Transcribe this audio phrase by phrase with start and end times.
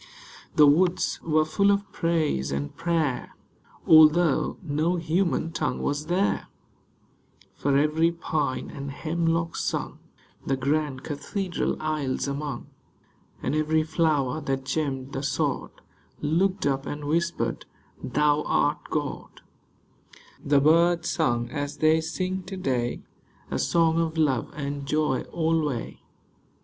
[0.55, 3.35] The woods were full of praise and prayer,
[3.85, 6.47] Although no human tongue was there;
[7.53, 9.99] For every pine and hemlock sung
[10.43, 12.65] The grand cathedral aisles among.
[13.43, 15.69] And every flower that gemmed the sod
[16.19, 17.67] Looked up and whispered,"
[18.03, 19.41] Thou art God."
[20.43, 23.03] The birds sung as they sing to day,
[23.51, 26.01] A song of love and joy alway.